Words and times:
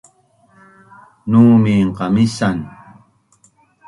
Numin 1.29 1.87
qamisan 1.97 2.57